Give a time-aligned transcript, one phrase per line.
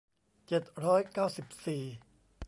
[0.47, 1.83] เจ็ดร้อยเก้าสิบสี่